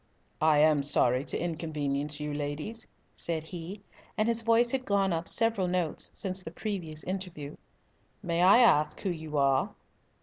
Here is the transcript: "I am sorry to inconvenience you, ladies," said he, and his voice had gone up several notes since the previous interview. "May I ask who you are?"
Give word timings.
"I 0.41 0.57
am 0.57 0.81
sorry 0.81 1.23
to 1.25 1.37
inconvenience 1.37 2.19
you, 2.19 2.33
ladies," 2.33 2.87
said 3.13 3.43
he, 3.43 3.81
and 4.17 4.27
his 4.27 4.41
voice 4.41 4.71
had 4.71 4.83
gone 4.83 5.13
up 5.13 5.29
several 5.29 5.67
notes 5.67 6.09
since 6.11 6.41
the 6.41 6.49
previous 6.49 7.03
interview. 7.03 7.55
"May 8.23 8.41
I 8.41 8.57
ask 8.61 8.99
who 9.01 9.11
you 9.11 9.37
are?" 9.37 9.75